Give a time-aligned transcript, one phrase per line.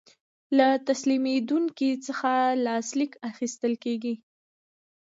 [0.57, 2.31] له تسلیمیدونکي څخه
[2.65, 4.13] لاسلیک اخیستل کیږي.